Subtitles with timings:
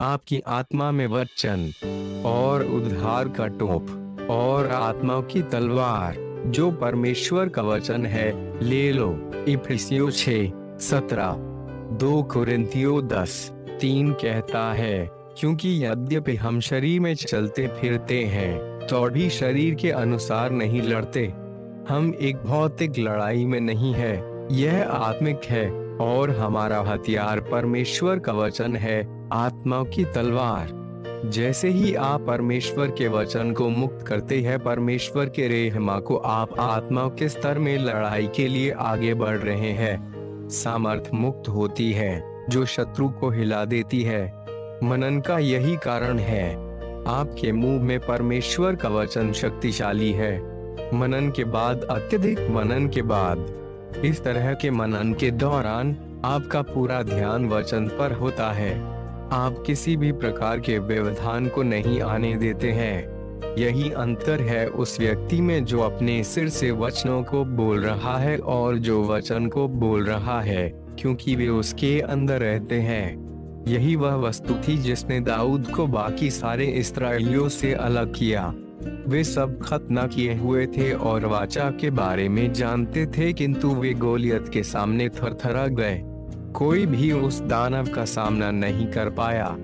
[0.00, 1.72] आपकी आत्मा में वचन
[2.26, 9.08] और उद्धार का टोप और आत्मा की तलवार, जो परमेश्वर का वचन है, ले लो।
[9.48, 11.36] इफिसियो छे, सत्रह।
[11.98, 13.48] दो कुरिंथियो दस,
[13.80, 19.90] तीन कहता है, क्योंकि यद्यपि हम शरीर में चलते फिरते हैं तो भी शरीर के
[19.90, 21.26] अनुसार नहीं लड़ते।
[21.88, 24.14] हम एक भौतिक लड़ाई में नहीं है,
[24.52, 25.66] यह आत्मिक है
[26.00, 30.86] और हमारा हथियार परमेश्वर का वचन है, आत्मा की तलवार।
[31.24, 36.60] जैसे ही आप परमेश्वर के वचन को मुक्त करते हैं, परमेश्वर के रेहमा को आप
[36.60, 40.16] आत्मा के स्तर में लड़ाई के लिए आगे बढ़ रहे हैं।
[40.48, 44.46] सामर्थ मुक्त होती है, जो शत्रु को हिला देती है।
[44.84, 46.54] मनन का यही कारण है।
[47.04, 50.38] आपके मुँह में परमेश्वर का वचन शक्तिशाली है।
[50.94, 53.65] मनन के बाद, अत्यधिक मनन के बाद
[54.04, 58.80] इस तरह के मनन के दौरान आपका पूरा ध्यान वचन पर होता है।
[59.32, 63.16] आप किसी भी प्रकार के व्यवधान को नहीं आने देते हैं।
[63.58, 68.38] यही अंतर है उस व्यक्ति में जो अपने सिर से वचनों को बोल रहा है
[68.38, 73.26] और जो वचन को बोल रहा है, क्योंकि वे उसके अंदर रहते हैं।
[73.68, 78.54] यही वह वस्तु थी जिसने दाऊद को बाकी सारे इसराइलियों से अलग किया।
[79.08, 83.92] वे सब खतना किए हुए थे और वाचा के बारे में जानते थे, किंतु वे
[83.94, 86.00] गोलियत के सामने थरथरा गए।
[86.54, 89.56] कोई भी उस दानव का सामना नहीं कर पाया।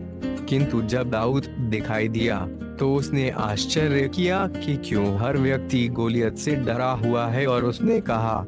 [0.48, 2.38] किंतु जब दाऊद दिखाई दिया
[2.78, 8.00] तो उसने आश्चर्य किया कि क्यों हर व्यक्ति गोलियत से डरा हुआ है और उसने
[8.00, 8.38] कहा,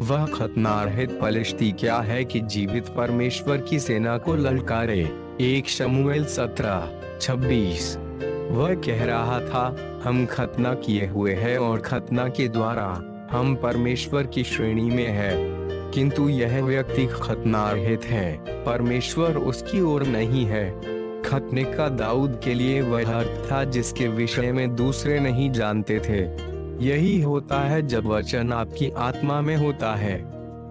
[0.00, 5.00] वह खतनारहित पलिश्ती क्या है कि जीवित परमेश्वर की सेना को ललकारे?
[5.40, 6.88] एक शमुएल सत्रह,
[7.20, 7.96] छब्बीस।
[8.52, 14.26] वह कह रहा था, हम खतना किए हुए हैं और खतना के द्वारा हम परमेश्वर
[14.26, 20.70] की श्रेणी में है। किंतु यह व्यक्ति खतनारहित है। परमेश्वर उसकी ओर नहीं है।
[21.22, 26.52] खतने का दाऊद के लिए वह अर्थ था जिसके विषय में दूसरे नहीं जानते थे।
[26.84, 30.18] यही होता है जब वचन आपकी आत्मा में होता है।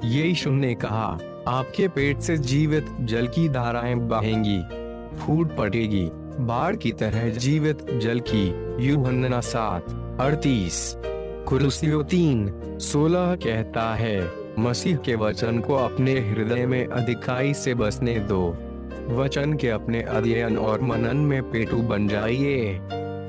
[0.06, 1.18] यही ने कहा,
[1.48, 4.60] आपके पेट से जीवित जल की धाराएँ बहेंगी,
[5.18, 8.56] फूट पड़ेगी। बाढ़ की तरह जीवित जल की
[8.88, 10.98] यूहन्ना सात, अड़तीस।
[11.48, 18.20] कुरुसियो तीन सोलह कहता है, मसीह के वचन को अपने हृदय में अधिकाई से बसने
[18.20, 18.58] दो।
[19.10, 22.76] वचन के अपने अध्ययन और मनन में पेटू बन जाइए।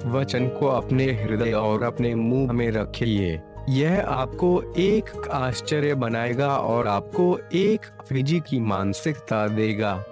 [0.06, 6.88] वचन को अपने हृदय और अपने मुँह में रखिए। यह आपको एक आश्चर्य बनाएगा और
[6.88, 10.04] आपको एक फिजी की मानसिकता देगा।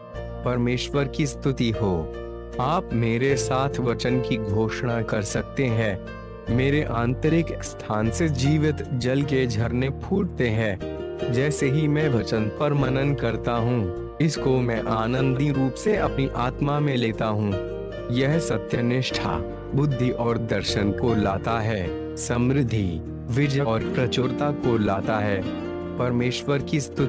[0.44, 2.12] परमेश्वर की स्तुति हो।
[2.60, 6.06] आप मेरे साथ वचन की घोषणा कर सकते हैं।
[6.56, 10.78] मेरे आंतरिक स्थान से जीवित जल के झरने फूटते हैं।
[11.32, 16.80] जैसे ही मैं वचन पर मनन करता हूँ, इसको मैं आनंदी रूप से अपनी आत्मा
[16.80, 17.52] में लेता हूँ।
[18.10, 19.36] यह सत्यनिष्ठा,
[19.74, 23.00] बुद्धि और दर्शन को लाता है, समृद्धि,
[23.30, 25.42] विजय और प्रचुरता को लाता है।
[25.98, 27.08] परमेश्वर की स्तुति।